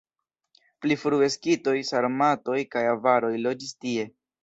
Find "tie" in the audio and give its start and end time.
3.83-4.13